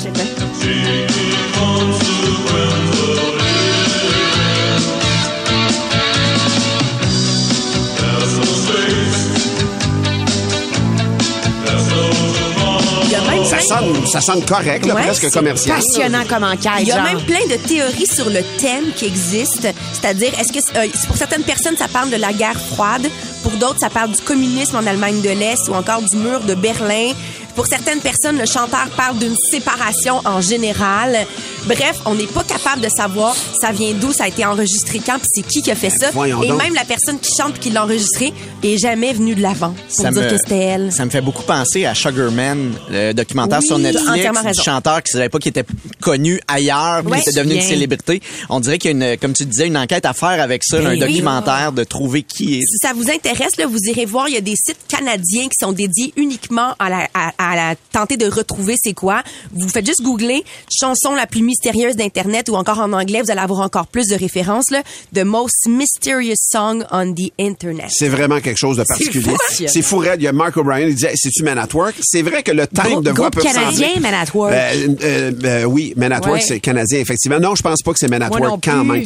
[13.60, 15.76] Ça sonne, ça sonne correct, là, Ouais, presque c'est commercial.
[15.76, 17.04] Passionnant comme enquête, Il y a genre.
[17.04, 19.68] même plein de théories sur le thème qui existent.
[19.92, 23.06] C'est-à-dire, est-ce que c'est- euh, pour certaines personnes, ça parle de la guerre froide.
[23.42, 26.54] Pour d'autres, ça parle du communisme en Allemagne de l'Est ou encore du mur de
[26.54, 27.12] Berlin.
[27.54, 31.26] Pour certaines personnes, le chanteur parle d'une séparation en général.
[31.66, 35.18] Bref, on n'est pas capable de savoir ça vient d'où, ça a été enregistré quand,
[35.18, 36.10] puis c'est qui qui a fait ça.
[36.12, 36.62] voyons Et donc.
[36.62, 40.10] même la personne qui chante puis qui l'a enregistré est jamais venue de l'avant pour
[40.10, 40.92] dire que c'était elle.
[40.92, 45.12] Ça me fait beaucoup penser à Sugarman, le documentaire Oui, sur Netflix du chanteur qui
[45.12, 45.64] savait pas qu'il était
[46.00, 47.20] connu ailleurs, Ouais.
[47.20, 48.22] qui était devenu une célébrité.
[48.48, 50.78] On dirait qu'il y a une, comme tu disais, une enquête à faire avec ça,
[50.78, 50.98] Ben un oui.
[51.00, 52.62] documentaire de trouver qui est.
[52.62, 55.56] Si ça vous intéresse, là, vous irez voir, il y a des sites canadiens qui
[55.60, 59.22] sont dédiés uniquement à la, à, à la tenter de retrouver c'est quoi.
[59.54, 63.40] Vous faites juste googler chanson la plus mystérieuse d'Internet ou encore en anglais, vous allez
[63.40, 64.82] avoir encore plus de références, là.
[65.14, 67.86] The most mysterious song on the Internet.
[67.90, 69.30] C'est vraiment quelque chose de particulier.
[69.30, 69.64] fou.
[69.66, 70.02] C'est fou.
[70.16, 71.94] Il y a Mark O'Brien, il disait, c'est-tu Man at Work?
[72.02, 74.52] C'est vrai que le timbre Groupe- de voix groupe peut canadien, sembler- Man at Work.
[74.52, 76.30] Euh, euh, euh, oui, Man at Ouais.
[76.30, 77.38] Work, c'est canadien, effectivement.
[77.40, 79.04] Non, je pense pas que c'est Man at Moi Work quand même.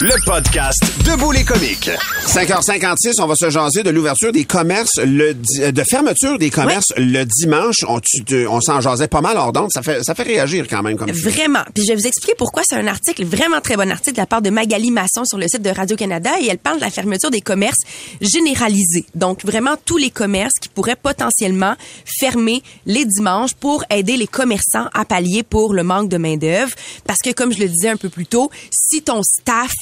[0.00, 1.90] Le podcast Debout les comiques.
[2.26, 6.92] 5h56, on va se jaser de l'ouverture des commerces, le di- de fermeture des commerces
[6.96, 7.75] le dimanche.
[7.86, 9.70] On, s'en jasait pas mal hors d'onde.
[9.70, 11.10] Ça fait, ça fait réagir quand même comme.
[11.10, 11.64] Vraiment.
[11.74, 14.26] Puis je vais vous expliquer pourquoi c'est un article, vraiment très bon article de la
[14.26, 17.30] part de Magali Masson sur le site de Radio-Canada et elle parle de la fermeture
[17.30, 17.80] des commerces
[18.20, 19.04] généralisés.
[19.14, 24.88] Donc vraiment tous les commerces qui pourraient potentiellement fermer les dimanches pour aider les commerçants
[24.94, 26.72] à pallier pour le manque de main-d'œuvre.
[27.06, 29.72] Parce que comme je le disais un peu plus tôt, si ton staff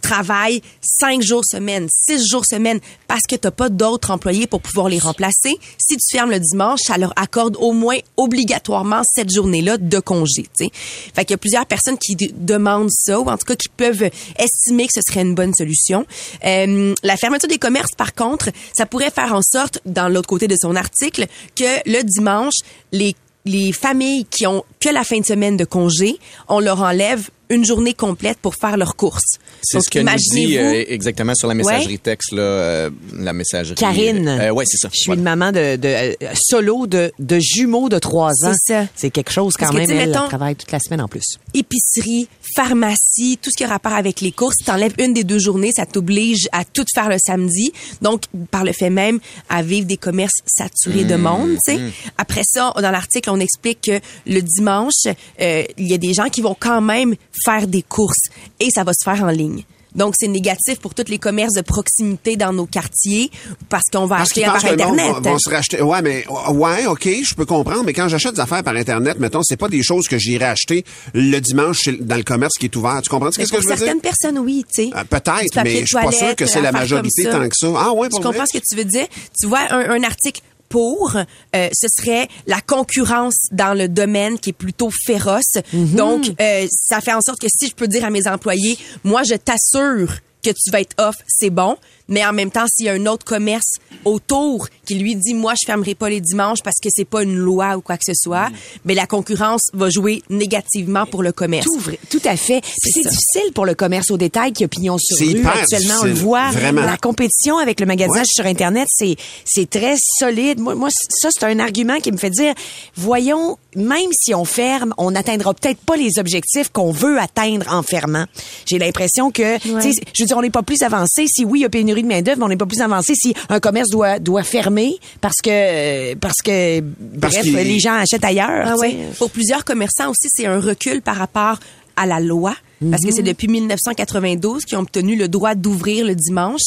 [0.00, 4.88] travaille cinq jours semaine, six jours semaine, parce que t'as pas d'autres employés pour pouvoir
[4.88, 9.78] les remplacer, si tu fermes le dimanche, ça leur accorde au moins obligatoirement cette journée-là
[9.78, 10.42] de congé.
[10.42, 10.70] tu sais.
[11.14, 14.10] Fait qu'il y a plusieurs personnes qui demandent ça, ou en tout cas qui peuvent
[14.38, 16.06] estimer que ce serait une bonne solution.
[16.44, 20.48] Euh, la fermeture des commerces, par contre, ça pourrait faire en sorte, dans l'autre côté
[20.48, 21.26] de son article,
[21.56, 22.54] que le dimanche,
[22.92, 26.16] les les familles qui ont que la fin de semaine de congé,
[26.48, 29.38] on leur enlève une journée complète pour faire leurs courses.
[29.62, 33.74] C'est ce que nous dit euh, exactement sur la messagerie texte, là, euh, la messagerie.
[33.74, 34.26] Karine.
[34.28, 34.88] Euh, ouais, c'est ça.
[34.92, 38.54] Je suis une maman de, de euh, solo de, de jumeaux de trois ans.
[38.58, 38.86] C'est ça.
[38.96, 39.86] C'est quelque chose quand Parce que, même.
[39.88, 41.38] sais, Elle, mettons- elle travaille toute la semaine en plus.
[41.52, 44.56] épicerie, pharmacie, tout ce qui a rapport avec les courses.
[44.58, 47.72] Si t'enlèves une des deux journées, ça t'oblige à tout faire le samedi.
[48.02, 51.80] Donc, par le fait même, à vivre des commerces saturés de monde, tu sais.
[52.18, 56.14] Après ça, dans l'article, on explique que le dimanche, dimanche, euh, il y a des
[56.14, 57.14] gens qui vont quand même
[57.44, 58.28] faire des courses
[58.60, 59.62] et ça va se faire en ligne.
[59.94, 63.30] Donc, c'est négatif pour tous les commerces de proximité dans nos quartiers
[63.68, 65.12] parce qu'on va Parce acheter par Internet.
[65.12, 65.80] va- vont se racheter.
[65.82, 67.84] Ouais, mais ouais, ok, je peux comprendre.
[67.84, 70.84] Mais quand j'achète des affaires par Internet, mettons, c'est pas des choses que j'irai acheter
[71.14, 73.00] le dimanche dans le commerce qui est ouvert.
[73.02, 73.76] Tu comprends ce que je veux dire?
[73.78, 74.90] certaines personnes, oui, tu sais.
[74.96, 77.68] Euh, Peut-être, mais je suis pas sûr que c'est la majorité tant que ça.
[77.76, 78.46] Ah ouais, pour comprends vrai?
[78.52, 79.06] ce que tu veux dire?
[79.40, 80.40] Tu vois, un, un article
[80.74, 85.54] pour, euh, ce serait la concurrence dans le domaine qui est plutôt féroce.
[85.72, 85.94] Mhm.
[85.94, 89.22] Donc, euh, ça fait en sorte que si je peux dire à mes employés, moi,
[89.22, 91.76] je t'assure que tu vas être off, c'est bon.
[92.06, 95.54] Mais en même temps, s'il y a un autre commerce autour qui lui dit, moi,
[95.54, 98.12] je fermerai pas les dimanches parce que c'est pas une loi ou quoi que ce
[98.14, 98.48] soit,
[98.84, 101.64] mais la concurrence va jouer négativement pour le commerce.
[101.64, 102.60] Tout, vrai- tout à fait.
[102.76, 105.30] C'est difficile pour le commerce au détail qui a pignon sur C'est rue.
[105.38, 106.50] hyper Actuellement, on le voit.
[106.50, 106.82] vraiment.
[106.82, 108.34] La compétition avec le magasinage Ouais.
[108.34, 110.60] sur Internet, c'est c'est très solide.
[110.60, 112.52] Moi, moi ça, c'est un argument qui me fait dire,
[112.96, 117.82] voyons, même si on ferme, on n'atteindra peut-être pas les objectifs qu'on veut atteindre en
[117.82, 118.26] fermant.
[118.66, 121.60] J'ai l'impression que, tu sais, je veux dire, on n'est pas plus avancé si oui,
[121.60, 123.90] il y a pénurie de main-d'œuvre, mais on n'est pas plus avancé si un commerce
[123.90, 126.80] doit, doit fermer parce que, parce que,
[127.20, 128.64] Parce bref, les gens achètent ailleurs.
[128.66, 128.96] Ah ouais.
[129.18, 131.58] Pour plusieurs commerçants aussi, c'est un recul par rapport
[131.96, 132.54] à la loi.
[132.90, 136.60] Parce que c'est depuis 1992 qu'ils ont obtenu le droit d'ouvrir le dimanche.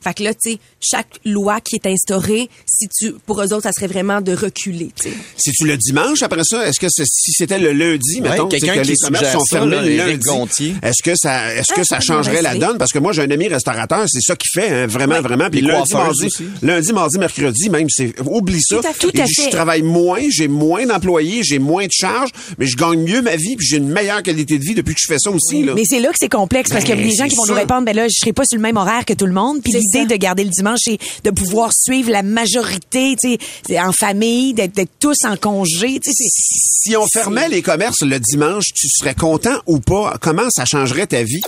[0.00, 3.62] Fait que là, tu sais, chaque loi qui est instaurée, si tu, pour eux autres,
[3.64, 5.16] ça serait vraiment de reculer, tu sais.
[5.36, 6.66] C'est-tu le dimanche après ça?
[6.68, 9.80] Est-ce que si c'était le lundi, Ouais, mettons, quelqu'un que qui les commerces sont fermés
[9.82, 10.74] le lundi?
[10.82, 12.78] Est-ce que ça, est-ce que Ah, ça changerait la donne?
[12.78, 15.20] Parce que moi, j'ai un ami restaurateur, c'est ça qu'il fait, hein, vraiment, Ouais.
[15.20, 15.48] vraiment.
[15.50, 16.44] Puis lundi, mardi, aussi.
[16.62, 18.76] lundi, mardi, mercredi, même, c'est, oublie ça.
[18.76, 19.06] Tout à fait.
[19.06, 19.44] Il Tout à dit, fait.
[19.44, 23.36] Je travaille moins, j'ai moins d'employés, j'ai moins de charges, mais je gagne mieux ma
[23.36, 25.74] vie, puis j'ai une meilleure qualité de vie depuis que je fais ça aussi, là.
[25.74, 27.46] Mais c'est là que c'est complexe parce qu'il y a Ben, des gens qui vont
[27.46, 29.62] nous répondre, ben là, je serai pas sur le même horaire que tout le monde.
[29.62, 33.92] Puis l'idée de garder le dimanche, c'est de pouvoir suivre la majorité, tu sais, en
[33.92, 36.24] famille, d'être tous en congé, tu sais.
[36.28, 40.16] Si on fermait les commerces le dimanche, tu serais content ou pas?
[40.20, 41.40] Comment ça changerait ta vie?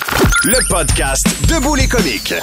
[0.44, 2.34] Le podcast Debout les comiques.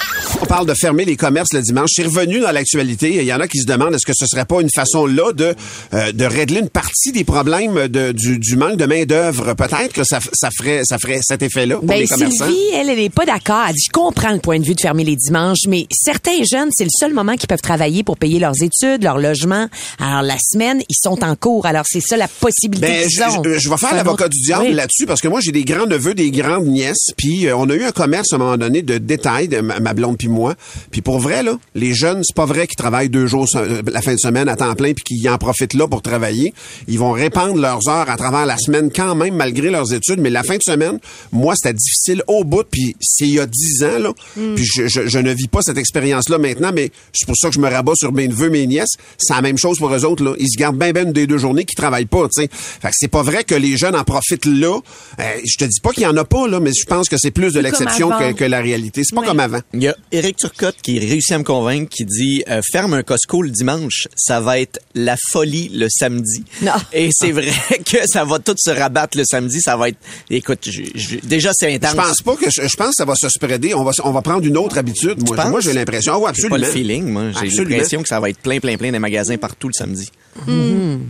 [0.41, 1.89] On parle de fermer les commerces le dimanche.
[1.93, 3.15] C'est revenu dans l'actualité.
[3.15, 5.31] Il y en a qui se demandent est-ce que ce serait pas une façon là
[5.33, 5.55] de
[5.93, 9.53] euh, de régler une partie des problèmes de, du, du manque de main d'œuvre.
[9.53, 12.45] Peut-être que ça, ça ferait ça ferait cet effet-là pour Ben, les commerçants.
[12.45, 13.63] Sylvie, elle, elle est pas d'accord.
[13.67, 16.69] Elle dit, je comprends le point de vue de fermer les dimanches, mais certains jeunes,
[16.71, 19.67] c'est le seul moment qu'ils peuvent travailler pour payer leurs études, leur logement.
[19.99, 21.65] Alors, la semaine, ils sont en cours.
[21.65, 23.43] Alors, c'est ça la possibilité Ben, qu'ils je, ont.
[23.43, 24.73] je- je vais faire l'avocat autre- du diable Oui.
[24.73, 27.75] là-dessus parce que moi j'ai des grands neveux, des grandes nièces, puis euh, on a
[27.75, 30.55] eu un commerce à un moment donné de détail, de ma, blonde puis moi.
[30.91, 34.01] Puis pour vrai là, les jeunes, c'est pas vrai qu'ils travaillent deux jours euh, la
[34.01, 36.53] fin de semaine à temps plein puis qu'ils en profitent là pour travailler.
[36.87, 40.29] Ils vont répandre leurs heures à travers la semaine quand même malgré leurs études, mais
[40.29, 40.99] la fin de semaine,
[41.31, 44.13] moi c'était difficile au bout puis c'est il y a dix ans là.
[44.55, 47.49] Puis je, je- je ne vis pas cette expérience là maintenant, mais c'est pour ça
[47.49, 48.93] que je me rabats sur mes neveux, mes nièces.
[49.17, 50.33] C'est la même chose pour eux autres là.
[50.39, 52.49] Ils se gardent bien ben des deux journées qui travaillent pas, tu sais.
[52.51, 54.79] Fait que c'est pas vrai que les jeunes en profitent là.
[55.19, 57.17] Euh, je te dis pas qu'il y en a pas là, mais je pense que
[57.17, 59.03] c'est plus de l'exception que, la réalité.
[59.03, 59.59] C'est pas comme avant.
[59.73, 63.03] Il y a Éric Turcotte qui réussit à me convaincre, qui dit euh, ferme un
[63.03, 66.43] Costco le dimanche, ça va être la folie le samedi.
[66.61, 66.71] Non.
[66.93, 67.51] Et c'est vrai
[67.85, 69.97] que ça va tout se rabattre le samedi, ça va être
[70.29, 71.91] écoute, je- je- déjà c'est intense.
[71.91, 73.73] Je pense pas que je, je pense que ça va se spreader.
[73.73, 75.17] On va on va prendre une autre habitude.
[75.49, 76.13] Moi, j'ai l'impression.
[76.15, 76.57] Ah ouais, J'ai pas absolument.
[76.57, 77.23] le feeling, moi.
[77.31, 77.69] J'ai Absolument.
[77.71, 80.09] l'impression que ça va être plein, plein, plein des magasins partout le samedi.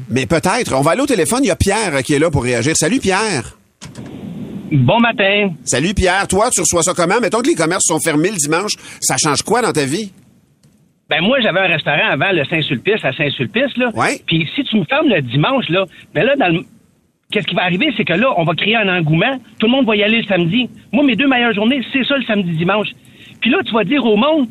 [0.09, 0.73] Mais peut-être.
[0.73, 1.39] On va aller au téléphone.
[1.43, 2.73] Il y a Pierre qui est là pour réagir.
[2.77, 3.57] Salut Pierre.
[4.71, 5.49] Bon matin.
[5.65, 6.27] Salut Pierre.
[6.27, 7.19] Toi, tu reçois ça comment?
[7.21, 8.73] Mettons que les commerces sont fermés le dimanche.
[9.01, 10.11] Ça change quoi dans ta vie?
[11.09, 13.91] Ben moi, j'avais un restaurant avant le Saint-Sulpice, à Saint-Sulpice, là.
[13.93, 14.21] Ouais.
[14.25, 16.61] Puis si tu me fermes le dimanche, là, ben là, dans le...
[17.33, 19.39] Qu'est-ce qui va arriver, c'est que là, on va créer un engouement.
[19.59, 20.69] Tout le monde va y aller le samedi.
[20.91, 22.89] Moi, mes deux meilleures journées, c'est ça le samedi-dimanche.
[23.41, 24.47] Puis là, tu vas dire au monde,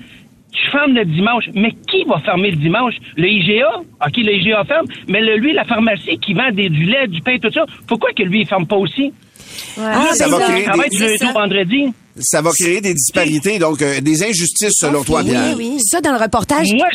[0.53, 1.45] tu fermes le dimanche.
[1.55, 2.95] Mais qui va fermer le dimanche?
[3.17, 3.69] Le IGA?
[4.05, 4.87] OK, le IGA ferme.
[5.09, 8.11] Mais le, lui, la pharmacie qui vend des, du lait, du pain, tout ça, pourquoi
[8.13, 9.13] que lui, il ferme pas aussi?
[9.81, 10.53] Ah, ça va ça.
[10.53, 11.85] créer travaille des- du lundi au vendredi.
[12.19, 15.55] Ça va créer des disparités, donc euh, des injustices selon toi, Oui, Pierre.
[15.57, 15.77] oui.
[15.81, 16.89] Ça, dans le reportage Moi,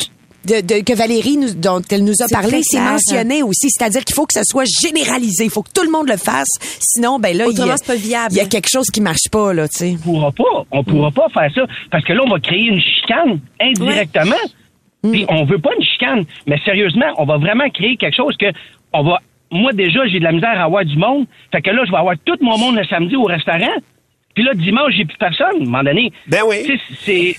[0.48, 3.68] de, de- que Valérie, nous, dont elle nous a parlé, c'est mentionné aussi.
[3.70, 5.44] C'est-à-dire qu'il faut que ça soit généralisé.
[5.44, 6.48] Il faut que tout le monde le fasse.
[6.80, 8.28] Sinon, ben là, il y, Autrement, a, pas viable.
[8.32, 9.96] il y a quelque chose qui marche pas, là, tu sais.
[9.98, 10.64] on pourra pas.
[10.70, 11.66] On pourra pas faire ça.
[11.90, 14.34] Parce que là, on va créer une chicane indirectement.
[15.02, 16.24] Puis on veut pas une chicane.
[16.46, 18.46] Mais sérieusement, on va vraiment créer quelque chose que
[18.92, 19.18] on va.
[19.50, 21.26] Moi, déjà, j'ai de la misère à avoir du monde.
[21.52, 23.76] Fait que là, je vais avoir tout mon monde le samedi au restaurant.
[24.34, 25.46] Puis là, dimanche, j'ai plus personne.
[25.46, 26.12] À un moment donné.
[26.26, 26.78] Ben oui.
[27.04, 27.36] C'est.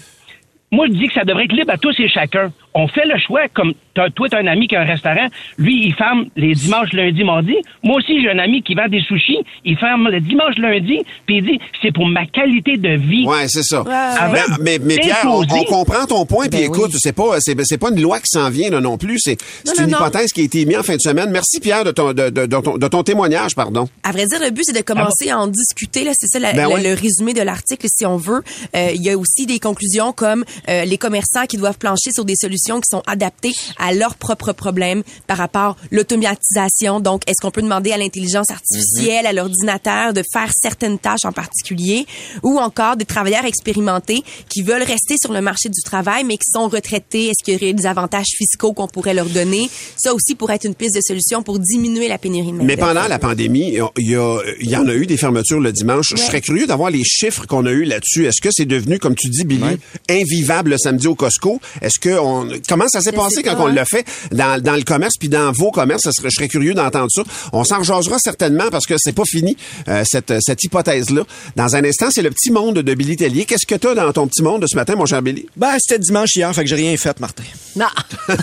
[0.71, 2.51] Moi, je dis que ça devrait être libre à tous et chacun.
[2.73, 3.73] On fait le choix, comme
[4.15, 5.27] toi, t'as un ami qui a un restaurant.
[5.57, 7.55] Lui, il ferme les dimanches, lundi, mardi.
[7.83, 9.39] Moi aussi, j'ai un ami qui vend des sushis.
[9.65, 10.99] Il ferme le dimanche, lundi.
[11.25, 13.25] Puis il dit, c'est pour ma qualité de vie.
[13.25, 13.83] Ouais, c'est ça.
[14.31, 16.47] Mais, mais, mais Pierre, on, comprend ton point.
[16.47, 18.97] Puis Ben écoute, c'est pas, c'est, c'est pas une loi qui s'en vient là, non
[18.97, 19.17] plus.
[19.19, 19.97] C'est, c'est non, une non.
[19.97, 21.29] hypothèse qui a été mise en fin de semaine.
[21.31, 23.87] Merci Pierre de ton, de, de- de ton, de ton témoignage, pardon.
[24.03, 26.03] À vrai dire, le but, c'est de commencer à en discuter.
[26.03, 26.81] Là, c'est ça la- Ben ouais.
[26.81, 28.41] le résumé de l'article, si on veut.
[28.75, 32.25] Euh, Il y a aussi des conclusions comme euh, les commerçants qui doivent plancher sur
[32.25, 36.99] des solutions qui sont adaptées à leurs propres problèmes par rapport à l'automatisation.
[36.99, 41.31] Donc, est-ce qu'on peut demander à l'intelligence artificielle, à l'ordinateur, de faire certaines tâches en
[41.31, 42.05] particulier,
[42.43, 46.49] ou encore des travailleurs expérimentés qui veulent rester sur le marché du travail, mais qui
[46.53, 47.27] sont retraités?
[47.27, 49.69] Est-ce qu'il y aurait des avantages fiscaux qu'on pourrait leur donner?
[49.97, 52.77] Ça aussi pourrait être une piste de solution pour diminuer la pénurie de main Mais
[52.77, 56.09] pendant la pandémie, il y, a- il y en a eu des fermetures le dimanche.
[56.11, 58.25] Je serais curieux d'avoir les chiffres qu'on a eu là-dessus.
[58.25, 59.77] Est-ce que c'est devenu, comme tu dis, Billy,
[60.09, 61.59] invivable le samedi au Costco?
[61.81, 63.71] Est-ce que on, comment ça s'est passé quand pas, on hein.
[63.85, 66.03] Fait dans, dans le commerce puis dans vos commerces?
[66.03, 67.21] Ça serait- je serais curieux d'entendre ça.
[67.53, 71.21] On s'en jasera certainement parce que c'est pas fini, euh, cette, cette hypothèse-là.
[71.55, 73.45] Dans un instant, c'est le petit monde de Billy Tellier.
[73.45, 75.47] Qu'est-ce que t'as dans ton petit monde de ce matin, mon cher Billy?
[75.57, 77.43] Ben, c'était dimanche hier, fait que j'ai rien fait, Martin.
[77.75, 77.85] Non.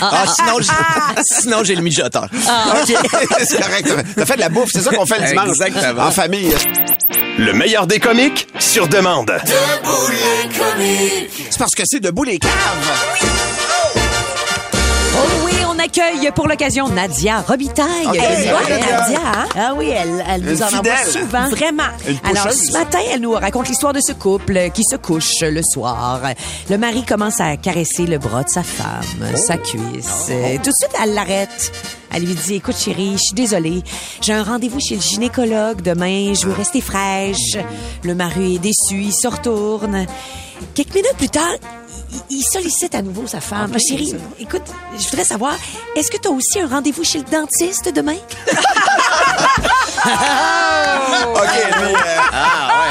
[0.00, 2.24] Ah, sinon, j'ai, sinon, j'ai le mijoteur.
[2.32, 2.94] OK,
[3.44, 3.92] c'est correct.
[4.16, 5.48] T'as fait de la bouffe, c'est ça qu'on fait le dimanche.
[5.48, 6.04] Exactement.
[6.04, 6.52] En famille.
[7.38, 9.26] Le meilleur des comiques sur demande.
[9.26, 11.46] Debout les comiques.
[11.50, 12.50] C'est parce que c'est debout les caves.
[15.76, 18.06] Oh on accueille pour l'occasion Nadia Robitaille.
[18.06, 19.00] Bonne, Nadia.
[19.00, 19.18] Nadia.
[19.24, 19.46] hein?
[19.56, 21.48] Ah oui, elle, elle nous en envoie souvent.
[21.50, 21.82] Vraiment.
[22.24, 26.20] Alors, ce matin, elle nous raconte l'histoire de ce couple qui se couche le soir.
[26.70, 30.26] Le mari commence à caresser le bras de sa femme, sa cuisse.
[30.30, 31.72] Euh, Tout de suite, elle l'arrête.
[32.10, 33.82] Elle lui dit, écoute chérie, je suis désolée.
[34.20, 36.34] J'ai un rendez-vous chez le gynécologue demain.
[36.34, 37.56] Je veux rester fraîche.
[38.02, 39.02] Le mari est déçu.
[39.02, 40.06] Il se retourne.
[40.74, 41.54] Quelques minutes plus tard,
[42.12, 43.72] il, il sollicite à nouveau sa femme.
[43.74, 44.62] Ah, chérie, écoute,
[44.98, 45.54] je voudrais savoir,
[45.96, 48.16] est-ce que tu as aussi un rendez-vous chez le dentiste demain?
[51.34, 51.92] OK, euh,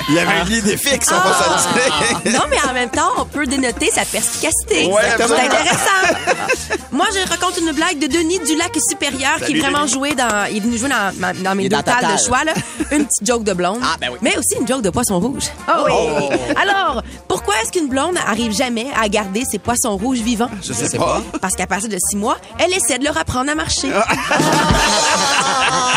[0.10, 2.40] il y avait une idée fixe, on va se le dire.
[2.40, 4.88] Non, mais en même temps, on peut dénoter sa perspicacité.
[4.88, 6.76] Ouais, c'est intéressant.
[6.92, 10.46] Moi, je raconte une blague de Denis du Lac Supérieur qui est vraiment joué dans.
[10.50, 12.44] Il est venu jouer dans, mes deux tales de choix.
[12.44, 12.54] Là.
[12.92, 13.80] Une petite joke de blonde.
[13.84, 14.20] Ah, ben oui.
[14.22, 15.44] Mais aussi une joke de poisson rouge.
[15.68, 16.38] Oh oui.
[16.56, 20.50] Alors, pourquoi est-ce qu'une blonde arrive jamais à garder ses poissons rouges vivants?
[20.64, 21.22] Je sais pas.
[21.42, 23.90] Parce qu'à partir de six mois, elle essaie de leur apprendre à marcher.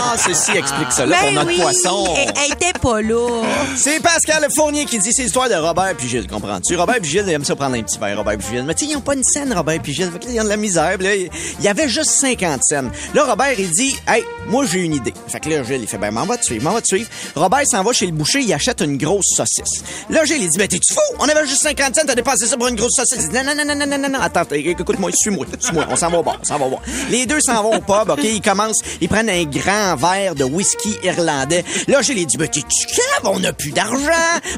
[0.00, 2.14] Ah, ceci explique cela pour Ben notre oui, poisson.
[2.16, 3.42] Elle, elle était pas là.
[3.76, 6.76] C'est c'est Pascal Fournier qui dit c'est l'histoire de Robert puis Gilles, comprends-tu?
[6.76, 8.64] Robert puis Gilles, ils aiment ça prendre un petit verre, Robert puis Gilles.
[8.64, 10.12] Mais tu sais, ils n'ont pas une scène, Robert puis Gilles.
[10.28, 10.98] Ils ont de la misère.
[11.00, 11.28] Il
[11.60, 12.92] y avait juste 50 scènes.
[13.12, 15.12] Là, Robert, il dit Hey, moi, j'ai une idée.
[15.26, 17.10] Fait que là, Gilles, il fait Ben, m'en va te suivre, m'en va te suivre.
[17.34, 19.82] Robert s'en va chez le boucher, il achète une grosse saucisse.
[20.10, 21.00] Là, Gilles, il dit Ben, t'es-tu fou?
[21.18, 23.24] On avait juste 50 scènes, t'as dépensé ça pour une grosse saucisse.
[23.24, 26.08] Il dit, non, non, non, non, non, non, non, attends, écoute-moi, suis-moi, suis-moi, on s'en
[26.08, 26.82] va au bar, on s'en va au bar.
[27.10, 28.22] Les deux s'en vont au OK?
[28.22, 31.64] Ils commencent, ils prennent un grand verre de whisky irlandais.
[31.88, 33.87] Là, Gilles, il dit Ben, t'es-tu on n'a plus d'argent.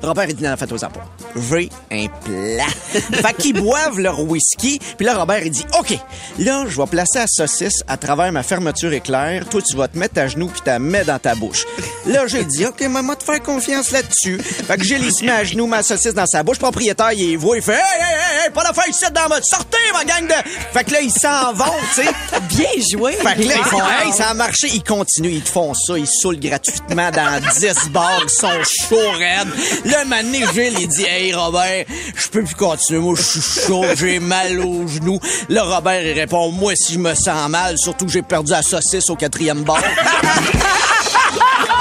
[0.03, 1.07] Robert, il dit, non, faites-toi pas.
[1.37, 2.67] J'ai un plat.
[2.93, 4.81] fait qu'ils boivent leur whisky.
[4.97, 5.97] Puis là, Robert, il dit, OK,
[6.39, 9.47] là, je vais placer la saucisse à travers ma fermeture éclair.
[9.49, 11.67] Toi, tu vas te mettre à genoux puis tu la mets dans ta bouche.
[12.07, 14.39] Là, j'ai dit, OK, maman, te faire confiance là-dessus.
[14.39, 16.59] Fait que Gilles, il se met à genoux, ma saucisse dans sa bouche.
[16.59, 19.77] Propriétaire, il voit, il fait, hey, hey, hey, hey, pas d'affaire ici dans mode, sortez,
[19.93, 20.51] ma gang de.
[20.73, 21.65] Fait que là, ils s'en vont,
[21.95, 22.11] tu sais.
[22.49, 23.13] Bien joué.
[23.13, 24.69] Fait que là, ils font, hey, ça a marché.
[24.73, 28.49] Ils continuent, ils te font ça, ils saoulent gratuitement dans 10 bars, ils sont
[28.89, 29.49] chauds raides.
[29.85, 33.85] Là, mané, Gilles, il dit, hey, Robert, je peux plus continuer, moi, je suis chaud,
[33.97, 35.21] j'ai mal aux genoux.
[35.49, 39.09] Là, Robert, il répond, moi, si je me sens mal, surtout j'ai perdu la saucisse
[39.11, 39.83] au quatrième bar.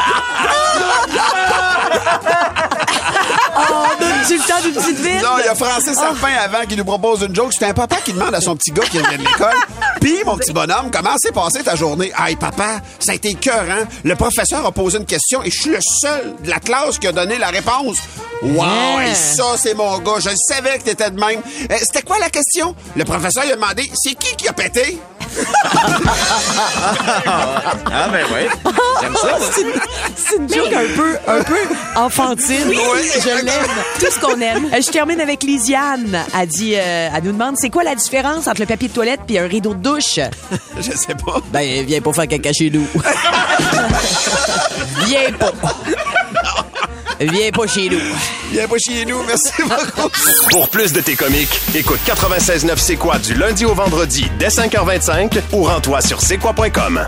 [4.30, 5.22] Donne-tu le temps d'une petite vite?
[5.24, 7.52] Non, il y a Francis Sarpin avant qui nous propose une joke.
[7.58, 9.56] C'est un papa qui demande à son petit gars qui revient de l'école.
[10.02, 12.12] Puis, mon petit bonhomme, comment s'est passée ta journée?
[12.18, 13.86] Hey, papa, ça a été écœurant.
[14.04, 17.08] Le professeur a posé une question et je suis le seul de la classe qui
[17.08, 17.98] a donné la réponse.
[18.42, 19.08] Wow, Yeah.
[19.10, 20.20] hey, ça, c'est mon gars.
[20.20, 21.42] Je savais que t'étais de même.
[21.72, 22.74] Euh, C'était quoi la question?
[22.96, 24.98] Le professeur lui a demandé, c'est qui qui a pété?
[27.92, 28.48] Ah, ben oui.
[29.02, 29.50] J'aime ça, moi.
[30.16, 31.58] C'est une joke un peu, un peu
[31.96, 32.72] enfantine.
[32.72, 33.68] Je l'aime.
[34.00, 34.66] Tout ce qu'on aime.
[34.74, 36.24] Euh, Je termine avec Lisiane.
[36.40, 39.22] Elle dit, euh, elle nous demande c'est quoi la différence entre le papier de toilette
[39.28, 40.20] puis un rideau de douche?
[40.78, 41.40] Je sais pas.
[41.52, 42.88] Ben, viens pas faire caca chez nous.
[45.06, 45.52] viens pas.
[47.20, 48.00] Viens pas chez nous.
[48.52, 49.22] Viens pas chez nous.
[49.24, 50.10] Merci beaucoup.
[50.52, 55.42] Pour plus de tes comiques, écoute 96.9 C'est quoi du lundi au vendredi dès 5h25
[55.52, 57.06] ou rends-toi sur c'est quoi.com.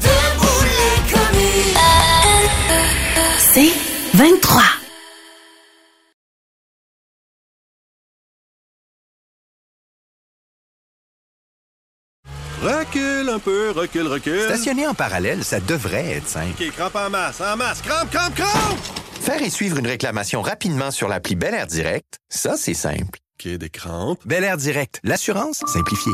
[3.54, 3.72] C'est
[4.16, 4.62] 23.
[12.62, 14.42] Recule un peu, recule, recule.
[14.42, 16.62] Stationner en parallèle, ça devrait être simple.
[16.62, 19.11] OK, crampe en masse, en masse, crampe, crampe, crampe!
[19.22, 23.20] Faire et suivre une réclamation rapidement sur l'appli Bel Air Direct, ça, c'est simple.
[23.40, 24.20] OK, des crampes.
[24.26, 26.12] Bel Air Direct, l'assurance simplifiée.